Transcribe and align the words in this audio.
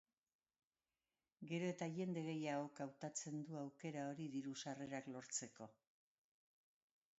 Gero 1.51 1.67
eta 1.73 1.87
jende 1.97 2.23
gehiagok 2.29 2.81
hautatzen 2.87 3.39
du 3.51 3.61
aukera 3.61 4.07
hori 4.15 4.27
diru-sarrerak 4.39 5.13
lortzeko. 5.19 5.71